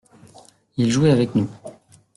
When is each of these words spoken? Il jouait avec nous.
Il 0.77 0.89
jouait 0.89 1.11
avec 1.11 1.35
nous. 1.35 1.47